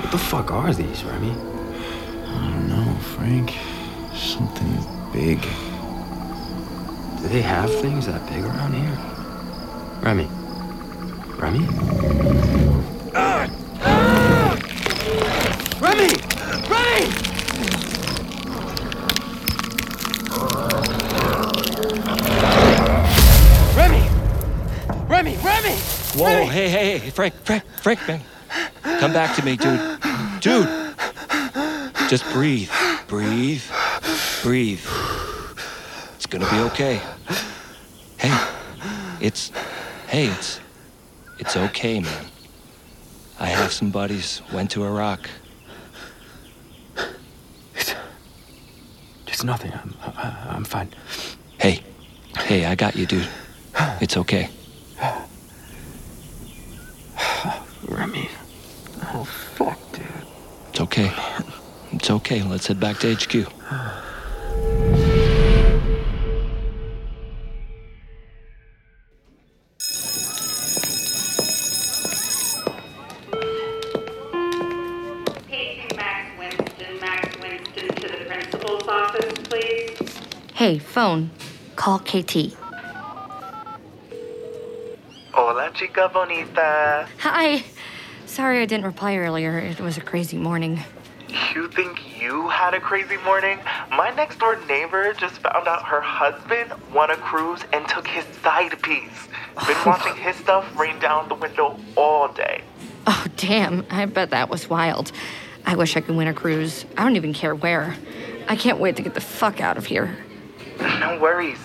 [0.00, 1.30] What the fuck are these, Remy?
[1.30, 3.56] I don't know, Frank.
[4.12, 4.76] Something
[5.12, 5.40] big.
[7.22, 8.98] Do they have things that big around here?
[10.02, 10.28] Remy?
[11.38, 12.73] Remy!
[25.24, 25.38] Remy!
[25.38, 25.76] Remy!
[26.16, 28.20] Whoa, hey, hey, hey, Frank, Frank, Frank, man.
[28.82, 29.80] Come back to me, dude.
[30.40, 30.68] Dude!
[32.10, 32.70] Just breathe.
[33.08, 33.62] Breathe.
[34.42, 34.84] Breathe.
[36.16, 37.00] It's gonna be okay.
[38.18, 38.48] Hey,
[39.18, 39.50] it's.
[40.08, 40.60] Hey, it's.
[41.38, 42.26] It's okay, man.
[43.40, 45.30] I have some buddies, went to Iraq.
[49.26, 49.72] It's nothing.
[49.72, 50.90] I'm, I, I'm fine.
[51.58, 51.82] Hey,
[52.40, 53.28] hey, I got you, dude.
[54.02, 54.50] It's okay.
[57.88, 58.28] Remy.
[59.12, 60.06] Oh, fuck, dude.
[60.70, 61.12] It's okay.
[61.92, 62.42] It's okay.
[62.42, 63.48] Let's head back to HQ.
[75.96, 80.20] Max Winston, Max Winston to the principal's office, please.
[80.54, 81.30] Hey, phone.
[81.76, 82.54] Call KT.
[85.32, 87.08] Hola, chica bonita.
[87.18, 87.64] Hi.
[88.34, 89.58] Sorry I didn't reply earlier.
[89.58, 90.80] It was a crazy morning.
[91.54, 93.60] You think you had a crazy morning?
[93.90, 98.24] My next door neighbor just found out her husband won a cruise and took his
[98.42, 99.28] side piece.
[99.68, 99.82] Been oh.
[99.86, 102.64] watching his stuff rain down the window all day.
[103.06, 103.86] Oh, damn.
[103.88, 105.12] I bet that was wild.
[105.64, 106.86] I wish I could win a cruise.
[106.98, 107.94] I don't even care where.
[108.48, 110.18] I can't wait to get the fuck out of here.
[110.80, 111.58] No worries.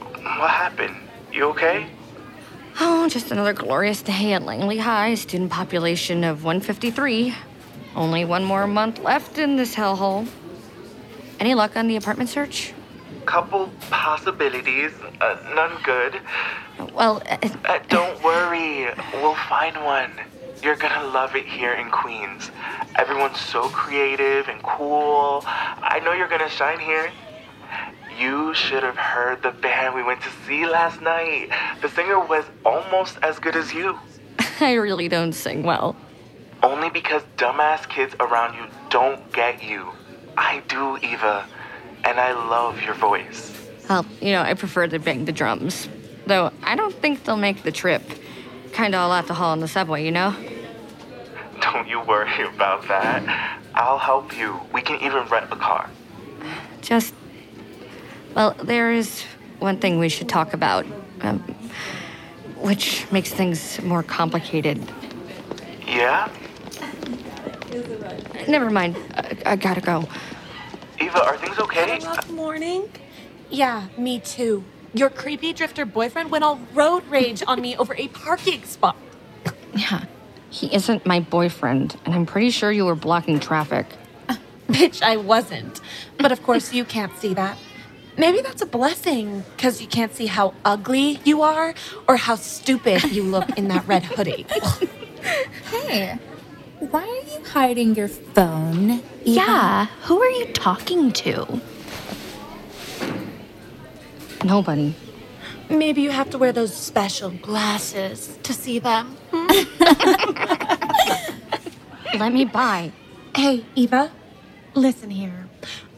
[0.00, 0.96] What happened?
[1.32, 1.86] You okay?
[2.78, 5.14] Oh, just another glorious day at Langeley High.
[5.14, 7.34] Student population of 153.
[7.94, 10.28] Only one more month left in this hellhole.
[11.40, 12.74] Any luck on the apartment search?
[13.24, 16.20] Couple possibilities, uh, none good.
[16.94, 20.12] Well, uh, Uh, don't worry, we'll find one.
[20.62, 22.50] You're gonna love it here in Queens.
[22.96, 25.42] Everyone's so creative and cool.
[25.46, 27.10] I know you're gonna shine here.
[28.18, 31.50] You should have heard the band we went to see last night.
[31.82, 33.98] The singer was almost as good as you.
[34.60, 35.96] I really don't sing well.
[36.62, 39.88] Only because dumbass kids around you don't get you.
[40.36, 41.46] I do, Eva.
[42.04, 43.52] And I love your voice.
[43.88, 45.88] Well, you know, I prefer to bang the drums.
[46.26, 48.02] Though I don't think they'll make the trip.
[48.72, 50.34] Kinda a lot to haul on the subway, you know?
[51.60, 53.60] Don't you worry about that.
[53.74, 54.58] I'll help you.
[54.72, 55.90] We can even rent a car.
[56.80, 57.12] Just.
[58.36, 59.22] Well, there is
[59.60, 60.84] one thing we should talk about,
[61.22, 61.38] um,
[62.58, 64.78] which makes things more complicated.
[65.86, 66.28] Yeah?
[68.46, 68.98] Never mind.
[69.14, 70.06] I, I gotta go.
[71.00, 71.98] Eva, are things okay?
[72.04, 72.90] Rough morning?
[73.48, 74.64] Yeah, me too.
[74.92, 78.96] Your creepy drifter boyfriend went all road rage on me over a parking spot.
[79.74, 80.04] Yeah.
[80.50, 83.86] He isn't my boyfriend, and I'm pretty sure you were blocking traffic.
[84.68, 85.80] Bitch, I wasn't.
[86.18, 87.56] But of course, you can't see that.
[88.18, 91.74] Maybe that's a blessing, because you can't see how ugly you are
[92.08, 94.46] or how stupid you look in that red hoodie.
[95.70, 96.18] Hey,
[96.78, 99.02] why are you hiding your phone?
[99.24, 101.60] Yeah, who are you talking to?
[104.44, 104.94] Nobody.
[105.68, 109.16] Maybe you have to wear those special glasses to see them.
[109.32, 109.48] Hmm?
[112.20, 112.92] Let me buy.
[113.34, 114.12] Hey, Eva,
[114.74, 115.48] listen here.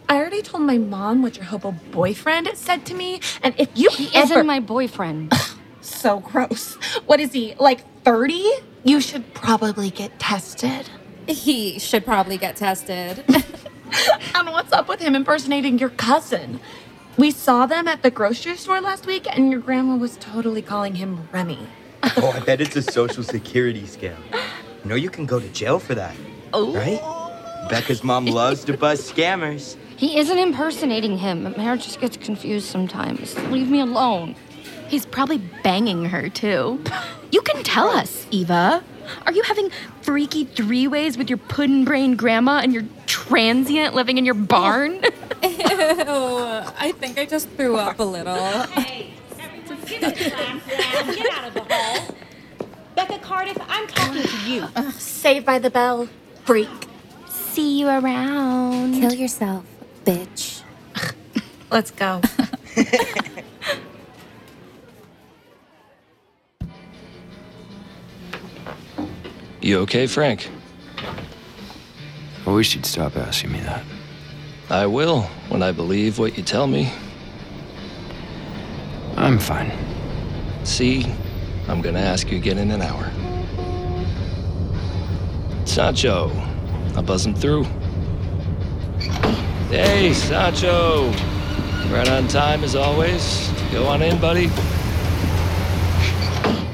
[0.08, 3.90] I already told my mom what your hobo boyfriend said to me, and if you
[3.90, 5.32] He ever- isn't my boyfriend.
[5.80, 6.74] so gross.
[7.06, 8.48] What is he, like 30?
[8.84, 10.88] You should probably get tested.
[11.26, 13.24] He should probably get tested.
[14.34, 16.60] And what's up with him impersonating your cousin?
[17.16, 20.94] We saw them at the grocery store last week, and your grandma was totally calling
[20.96, 21.58] him Remy.
[22.18, 24.18] Oh, I bet it's a social security scam.
[24.84, 26.14] You know you can go to jail for that.
[26.52, 26.74] Oh.
[26.74, 27.00] Right?
[27.70, 29.76] Becca's mom loves to bust scammers.
[29.98, 31.42] He isn't impersonating him.
[31.56, 33.36] Mare just gets confused sometimes.
[33.50, 34.36] Leave me alone.
[34.86, 36.80] He's probably banging her, too.
[37.32, 38.84] You can tell us, Eva.
[39.26, 39.70] Are you having
[40.02, 44.94] freaky three ways with your puddin' brain grandma and your transient living in your barn?
[45.42, 48.36] Ew, I think I just threw up a little.
[48.36, 50.60] Hey, everyone,
[51.16, 52.14] get out of the hall.
[52.94, 54.92] Becca Cardiff, I'm talking to you.
[54.92, 56.08] Saved by the bell,
[56.44, 56.68] freak.
[57.28, 59.00] See you around.
[59.00, 59.64] Kill yourself,
[60.08, 60.62] bitch.
[61.70, 62.22] Let's go.
[69.60, 70.48] You okay, Frank?
[72.46, 73.84] I wish you'd stop asking me that.
[74.70, 76.90] I will when I believe what you tell me.
[79.16, 79.72] I'm fine.
[80.64, 81.04] See,
[81.66, 83.10] I'm gonna ask you again in an hour.
[85.66, 86.30] Sancho,
[86.94, 87.66] I'll buzz him through.
[89.70, 91.10] Hey, Sancho!
[91.90, 93.52] Right on time as always.
[93.70, 94.48] Go on in, buddy.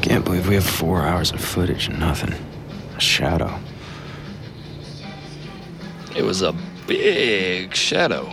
[0.01, 2.33] Can't believe we have four hours of footage and nothing.
[2.97, 3.59] A shadow.
[6.15, 6.53] It was a
[6.87, 8.33] big shadow.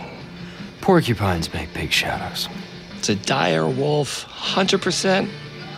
[0.80, 2.48] Porcupines make big shadows.
[2.98, 5.28] It's a dire wolf, 100%.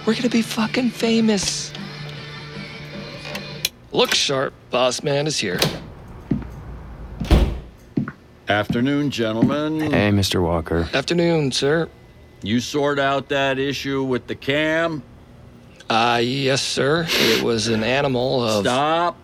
[0.05, 1.73] We're gonna be fucking famous.
[3.93, 5.59] Look sharp, boss man is here.
[8.49, 9.81] Afternoon, gentlemen.
[9.81, 10.43] Hey, Mr.
[10.43, 10.87] Walker.
[10.93, 11.89] Afternoon, sir.
[12.43, 15.03] You sort out that issue with the cam?
[15.89, 17.07] Ah, uh, yes, sir.
[17.09, 18.65] It was an animal of.
[18.65, 19.17] Stop.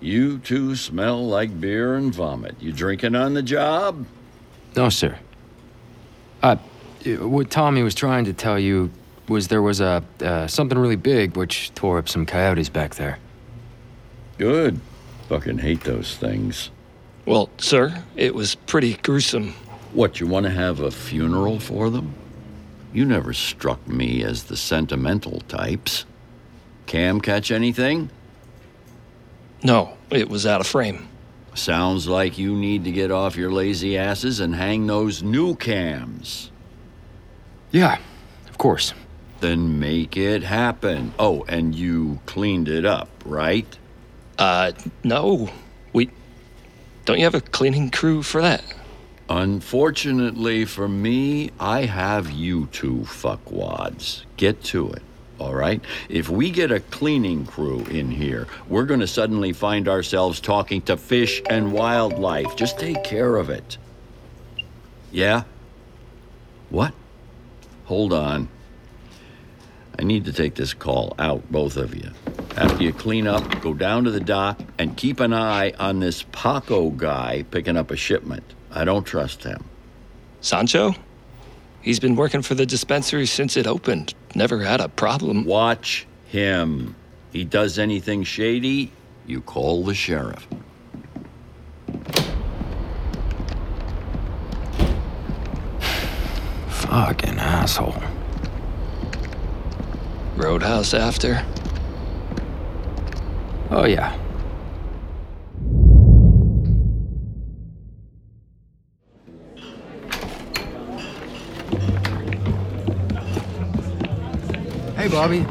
[0.00, 2.56] You two smell like beer and vomit.
[2.60, 4.04] You drinking on the job?
[4.76, 5.18] No, sir.
[6.42, 6.56] Uh,
[7.06, 8.90] what Tommy was trying to tell you
[9.26, 13.18] was there was a uh, something really big which tore up some coyotes back there.
[14.36, 14.80] Good.
[15.28, 16.70] Fucking hate those things.
[17.28, 19.52] Well, sir, it was pretty gruesome.
[19.92, 22.14] What, you want to have a funeral for them?
[22.90, 26.06] You never struck me as the sentimental types.
[26.86, 28.08] Cam catch anything?
[29.62, 31.06] No, it was out of frame.
[31.52, 36.50] Sounds like you need to get off your lazy asses and hang those new cams.
[37.72, 37.98] Yeah,
[38.48, 38.94] of course.
[39.40, 41.12] Then make it happen.
[41.18, 43.66] Oh, and you cleaned it up, right?
[44.38, 44.72] Uh,
[45.04, 45.50] no.
[45.92, 46.10] We.
[47.08, 48.62] Don't you have a cleaning crew for that?
[49.30, 54.24] Unfortunately for me, I have you two fuckwads.
[54.36, 55.00] Get to it,
[55.38, 55.80] all right?
[56.10, 60.98] If we get a cleaning crew in here, we're gonna suddenly find ourselves talking to
[60.98, 62.54] fish and wildlife.
[62.56, 63.78] Just take care of it.
[65.10, 65.44] Yeah?
[66.68, 66.92] What?
[67.86, 68.50] Hold on.
[69.98, 72.10] I need to take this call out, both of you.
[72.58, 76.24] After you clean up, go down to the dock and keep an eye on this
[76.32, 78.42] Paco guy picking up a shipment.
[78.72, 79.62] I don't trust him.
[80.40, 80.96] Sancho?
[81.82, 84.12] He's been working for the dispensary since it opened.
[84.34, 85.44] Never had a problem.
[85.44, 86.96] Watch him.
[87.32, 88.90] He does anything shady,
[89.24, 90.48] you call the sheriff.
[96.68, 98.02] Fucking asshole.
[100.34, 101.46] Roadhouse after?
[103.70, 104.16] Oh, yeah.
[114.96, 115.44] Hey, Bobby.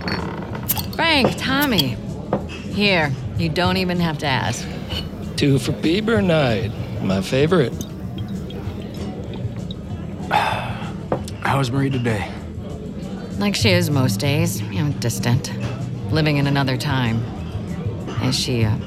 [0.95, 1.95] Frank, Tommy.
[2.73, 4.67] Here, you don't even have to ask.
[5.35, 6.71] Two for Bieber night.
[7.03, 7.73] My favorite.
[11.41, 12.31] How's Marie today?
[13.37, 15.51] Like she is most days, you know, distant,
[16.11, 17.23] living in another time.
[18.21, 18.77] And she uh,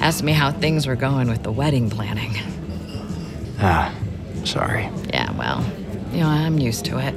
[0.00, 2.34] asked me how things were going with the wedding planning.
[3.60, 3.94] Ah,
[4.44, 4.88] sorry.
[5.08, 5.64] Yeah, well,
[6.12, 7.14] you know, I'm used to it.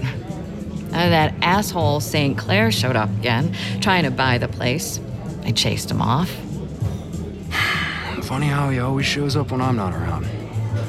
[0.93, 2.37] Uh, that asshole St.
[2.37, 4.99] Clair showed up again, trying to buy the place.
[5.43, 6.29] I chased him off.
[8.23, 10.27] Funny how he always shows up when I'm not around.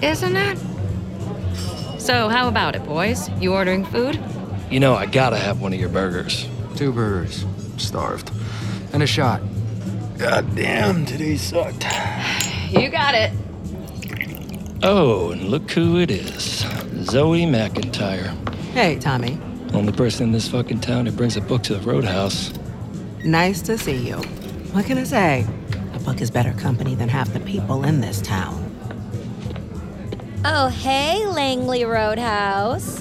[0.03, 0.59] Isn't it?
[2.01, 3.29] So, how about it, boys?
[3.41, 4.19] You ordering food?
[4.71, 6.49] You know, I gotta have one of your burgers.
[6.75, 7.45] Two burgers.
[7.77, 8.33] Starved.
[8.93, 9.41] And a shot.
[10.19, 11.85] God damn, today sucked.
[12.71, 13.33] You got it.
[14.83, 16.61] Oh, and look who it is
[17.05, 18.33] Zoe McIntyre.
[18.73, 19.39] Hey, Tommy.
[19.73, 22.53] Only person in this fucking town who brings a book to the roadhouse.
[23.25, 24.17] Nice to see you.
[24.73, 25.47] What can I say?
[25.95, 28.69] A book is better company than half the people in this town.
[30.45, 33.01] Oh, hey, Langeley Roadhouse.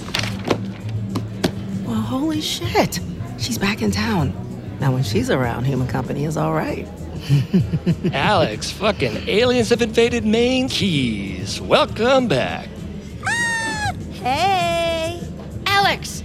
[1.86, 3.00] Well, holy shit.
[3.40, 4.34] She's back in town.
[4.80, 6.88] Now, when she's around, human company is all right.
[8.14, 11.62] Alex, fucking aliens have invaded Maine Keys.
[11.62, 12.68] Welcome back.
[14.22, 15.22] Hey!
[15.66, 16.24] Alex!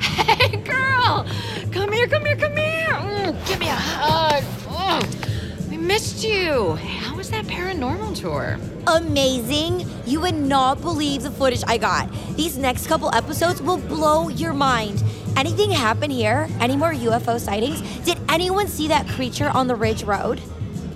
[0.00, 1.26] Hey, girl!
[1.72, 2.88] Come here, come here, come here!
[2.88, 4.42] Mm, give me a hug.
[4.42, 6.74] Mm, we missed you.
[6.74, 8.58] How was that paranormal tour?
[8.86, 9.86] Amazing.
[10.06, 12.10] You would not believe the footage I got.
[12.36, 15.02] These next couple episodes will blow your mind.
[15.40, 16.46] Anything happen here?
[16.60, 17.80] Any more UFO sightings?
[18.04, 20.38] Did anyone see that creature on the Ridge Road?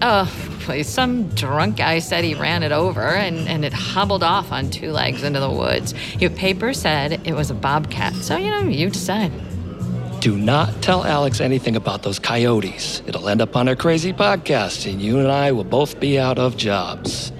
[0.03, 0.31] Oh,
[0.61, 0.87] please.
[0.87, 4.93] Some drunk guy said he ran it over and, and it hobbled off on two
[4.93, 5.95] legs into the woods.
[6.21, 8.13] Your paper said it was a bobcat.
[8.17, 9.33] So, you know, you decide.
[10.21, 13.01] Do not tell Alex anything about those coyotes.
[13.07, 16.39] It'll end up on our crazy podcast, and you and I will both be out
[16.39, 17.33] of jobs.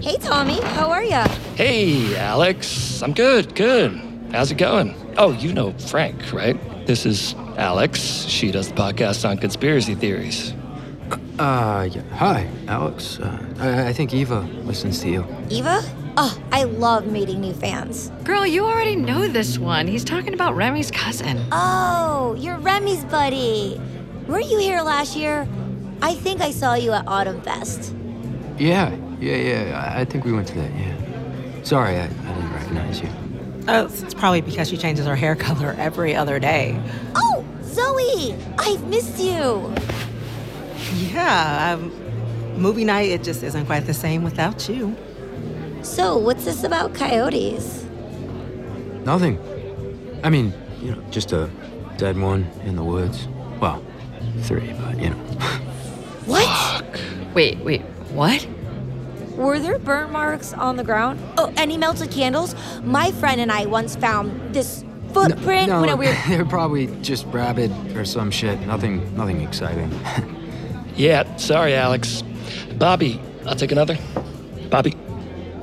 [0.00, 0.60] Hey, Tommy.
[0.60, 1.26] How are ya?
[1.56, 3.02] Hey, Alex.
[3.02, 4.11] I'm good, good.
[4.32, 4.96] How's it going?
[5.18, 6.56] Oh, you know Frank, right?
[6.86, 8.00] This is Alex.
[8.00, 10.54] She does the podcast on conspiracy theories.
[11.38, 12.00] Uh, yeah.
[12.14, 13.18] Hi, Alex.
[13.20, 15.26] Uh, I, I think Eva listens to you.
[15.50, 15.82] Eva?
[16.16, 18.10] Oh, I love meeting new fans.
[18.24, 19.86] Girl, you already know this one.
[19.86, 21.38] He's talking about Remy's cousin.
[21.52, 23.78] Oh, you're Remy's buddy.
[24.28, 25.46] Were you here last year?
[26.00, 27.94] I think I saw you at Autumn Fest.
[28.56, 29.92] Yeah, yeah, yeah.
[29.94, 31.62] I, I think we went to that, yeah.
[31.64, 33.10] Sorry, I, I didn't recognize you.
[33.68, 36.80] Oh, it's probably because she changes her hair color every other day.
[37.14, 38.34] Oh, Zoe!
[38.58, 39.72] I've missed you.
[41.12, 41.90] Yeah, um,
[42.60, 44.96] movie night, it just isn't quite the same without you.
[45.82, 47.84] So, what's this about coyotes?
[49.04, 49.38] Nothing.
[50.22, 51.48] I mean, you know, just a
[51.96, 53.28] dead one in the woods.
[53.60, 53.84] Well,
[54.40, 55.16] three, but you know.
[56.26, 56.84] What?
[57.34, 57.80] Wait, wait,
[58.12, 58.46] what?
[59.36, 61.20] Were there burn marks on the ground?
[61.38, 62.54] Oh, any melted candles?
[62.82, 66.16] My friend and I once found this footprint no, when we were.
[66.28, 68.60] they're probably just rabid or some shit.
[68.66, 69.90] Nothing, nothing exciting.
[70.94, 72.22] Yeah, sorry, Alex.
[72.76, 73.96] Bobby, I'll take another.
[74.68, 74.94] Bobby.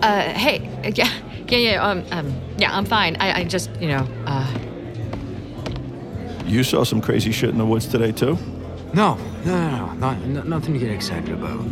[0.02, 1.08] Uh, hey, yeah,
[1.48, 3.16] yeah, yeah, um, um, yeah, I'm fine.
[3.20, 4.58] I, I just, you know, uh,
[6.46, 8.40] You saw some crazy shit in the woods today, too?
[8.96, 11.64] No, no, no, no, not, no nothing to get excited about.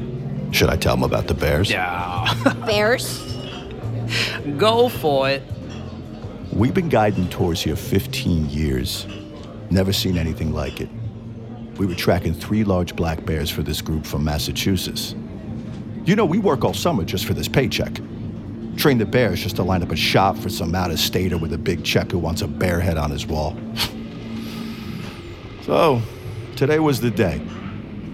[0.52, 1.70] Should I tell them about the bears?
[1.70, 2.34] Yeah.
[2.66, 3.22] Bears?
[4.58, 5.44] Go for it.
[6.54, 9.06] We've been guiding tours here 15 years.
[9.70, 10.90] Never seen anything like it.
[11.78, 15.14] We were tracking three large black bears for this group from Massachusetts.
[16.06, 18.00] You know, we work all summer just for this paycheck.
[18.78, 21.52] Train the bears just to line up a shop for some out of stater with
[21.54, 23.58] a big check who wants a bear head on his wall.
[25.64, 26.02] so,
[26.56, 27.42] today was the day.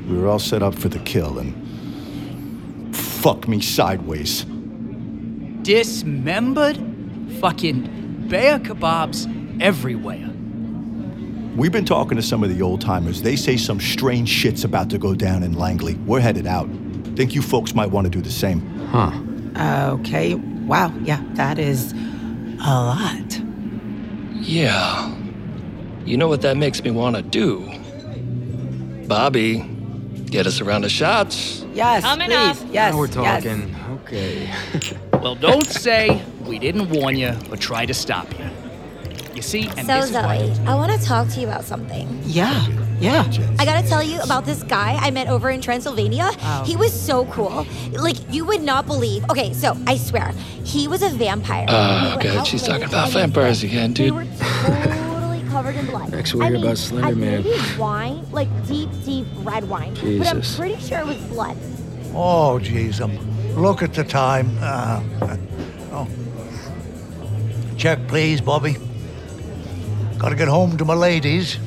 [0.09, 1.62] We were all set up for the kill, and
[3.23, 4.43] fuck me sideways.
[5.61, 6.75] Dismembered?
[7.39, 10.29] Fucking bear kebabs everywhere.
[11.55, 13.21] We've been talking to some of the old timers.
[13.21, 15.97] They say some strange shit's about to go down in Langeley.
[16.05, 16.67] We're headed out.
[17.15, 18.59] Think you folks might want to do the same.
[18.87, 19.13] Huh.
[19.99, 20.33] Okay.
[20.33, 20.93] Wow.
[21.03, 23.39] Yeah, that is a lot.
[24.33, 25.15] Yeah.
[26.03, 27.71] You know what that makes me want to do?
[29.07, 29.59] Bobby,
[30.25, 31.62] get us a round of shots.
[31.73, 32.61] Yes, Coming please.
[32.61, 32.67] up.
[32.71, 32.93] Yes.
[32.93, 33.43] now we're yes.
[33.43, 33.75] talking.
[34.03, 34.49] Okay.
[35.23, 38.45] Well, don't say we didn't warn you or try to stop you.
[39.33, 40.37] You see, and So, this is why.
[40.53, 42.19] Zoe, I want to talk to you about something.
[42.25, 42.67] Yeah.
[42.99, 43.23] Yeah.
[43.57, 46.29] I gotta tell you about this guy I met over in Transylvania.
[46.41, 46.63] Oh.
[46.65, 47.65] He was so cool.
[47.93, 49.23] Like, you would not believe.
[49.29, 50.33] Okay, so I swear,
[50.65, 51.67] he was a vampire.
[51.69, 54.13] Ah, we Oh, were God, she's talking about vampires again, We dude.
[55.53, 56.11] Were totally covered in blood.
[56.11, 57.43] Next we I hear mean, about Slender I Man.
[57.43, 59.93] needed wine, like deep, deep red wine.
[59.93, 61.57] But I'm pretty sure it was blood.
[62.13, 63.01] Oh, jeez.
[63.01, 63.17] Um,
[63.55, 64.57] look at the time.
[64.59, 65.01] Uh,
[65.91, 66.07] oh.
[67.77, 68.77] Check, please, Bobby.
[70.19, 71.57] Gotta get home to my ladies.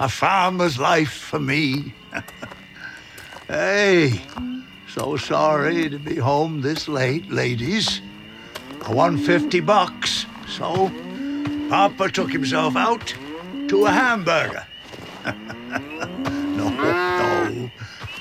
[0.00, 1.92] A farmer's life for me.
[3.48, 4.22] hey,
[4.88, 8.00] so sorry to be home this late, ladies.
[8.82, 10.90] I won 50 bucks, so
[11.68, 13.14] Papa took himself out
[13.68, 14.66] to a hamburger.
[15.26, 17.70] no, no,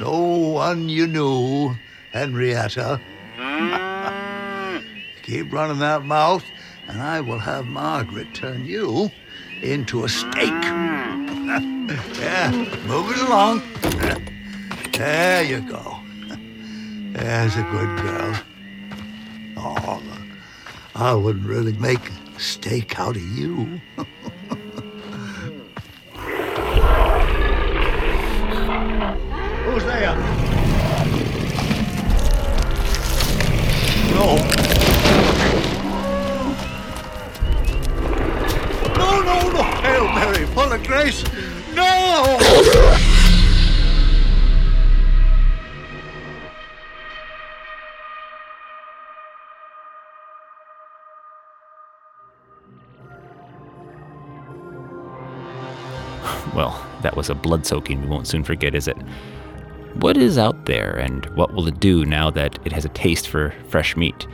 [0.02, 1.78] no one you knew,
[2.12, 3.00] Henrietta.
[5.24, 6.44] Keep running that mouth,
[6.90, 9.12] and I will have Margaret turn you
[9.62, 10.89] into a steak.
[12.20, 12.52] Yeah,
[12.86, 13.62] move it along.
[14.92, 15.98] There you go.
[17.14, 18.36] There's a good girl.
[19.58, 20.02] Oh,
[20.96, 22.00] I wouldn't really make
[22.36, 23.82] a steak out of you.
[29.66, 30.16] Who's there?
[34.14, 34.36] No.
[38.96, 39.64] No, no, no.
[39.82, 41.24] Hail Mary, full of grace.
[56.56, 58.98] Well, that was a blood soaking we won't soon forget, is it?
[59.96, 63.28] What is out there, and what will it do now that it has a taste
[63.28, 64.28] for fresh meat?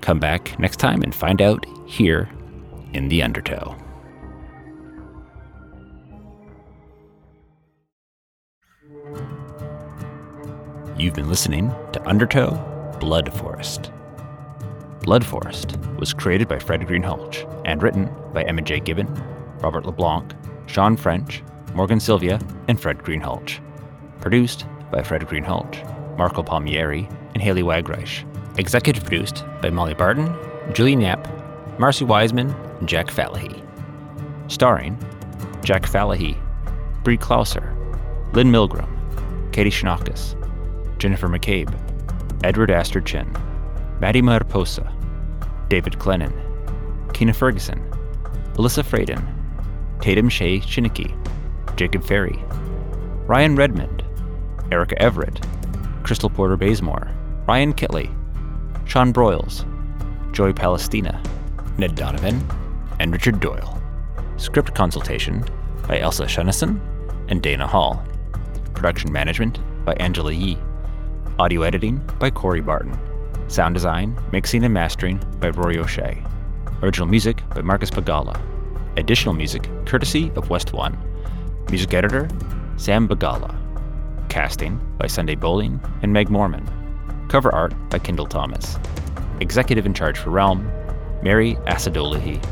[0.00, 2.28] Come back next time and find out here
[2.92, 3.81] in the Undertow.
[10.96, 12.50] You've been listening to Undertow
[13.00, 13.90] Blood Forest.
[15.00, 18.78] Blood Forest was created by Fred Greenhalgh and written by Emma J.
[18.78, 19.08] Gibbon,
[19.60, 20.34] Robert LeBlanc,
[20.66, 21.42] Sean French,
[21.74, 22.38] Morgan Sylvia,
[22.68, 23.58] and Fred Greenhalgh.
[24.20, 28.26] Produced by Fred Greenhalgh, Marco Palmieri, and Haley Wagreich.
[28.58, 30.36] Executive produced by Molly Barton,
[30.74, 31.26] Julie Yap,
[31.78, 33.62] Marcy Wiseman, and Jack Falahee.
[34.48, 34.98] Starring
[35.64, 36.36] Jack Falahee,
[37.02, 37.74] Brie Klauser,
[38.34, 38.88] Lynn Milgram,
[39.52, 40.36] Katie Shinakis,
[41.02, 41.74] Jennifer McCabe,
[42.44, 43.28] Edward Astor Chin,
[43.98, 44.88] Maddie Mariposa,
[45.68, 46.32] David Glennon,
[47.12, 47.82] Kina Ferguson,
[48.52, 49.20] Alyssa Fraden,
[50.00, 51.12] Tatum Shea Shinicki,
[51.74, 52.38] Jacob Ferry,
[53.26, 54.04] Ryan Redmond,
[54.70, 55.44] Erica Everett,
[56.04, 57.10] Crystal Porter Bazemore,
[57.48, 58.08] Ryan Kitley,
[58.88, 59.64] Sean Broyles,
[60.32, 61.20] Joy Palestina,
[61.78, 62.46] Ned Donovan,
[63.00, 63.82] and Richard Doyle.
[64.36, 65.44] Script consultation
[65.88, 66.80] by Elsa Shunnison
[67.28, 68.00] and Dana Hall.
[68.72, 70.56] Production management by Angela Yee.
[71.38, 72.96] Audio editing by Corey Barton.
[73.48, 76.22] Sound design, mixing, and mastering by Rory O'Shea.
[76.82, 78.38] Original music by Marcus Pagala.
[78.98, 80.96] Additional music courtesy of West One.
[81.70, 82.28] Music editor
[82.76, 83.56] Sam Bagala.
[84.28, 86.68] Casting by Sunday Bowling and Meg Morman.
[87.28, 88.78] Cover art by Kendall Thomas.
[89.40, 90.70] Executive in charge for Realm,
[91.22, 92.44] Mary Asadolahi.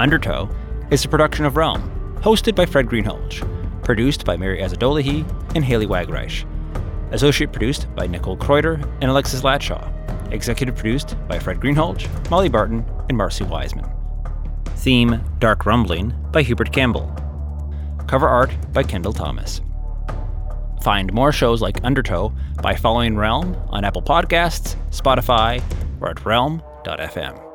[0.00, 0.48] Undertow
[0.90, 1.82] is a production of Realm,
[2.22, 6.46] hosted by Fred Greenhalgh, produced by Mary Asadolahi and Haley Wagreich.
[7.12, 9.88] Associate produced by Nicole Kreuter and Alexis Latshaw.
[10.32, 13.90] Executive produced by Fred Greenhalgh, Molly Barton, and Marcy Wiseman.
[14.76, 17.14] Theme Dark Rumbling by Hubert Campbell.
[18.06, 19.60] Cover art by Kendall Thomas.
[20.82, 22.32] Find more shows like Undertow
[22.62, 25.62] by following Realm on Apple Podcasts, Spotify,
[26.00, 27.49] or at realm.fm.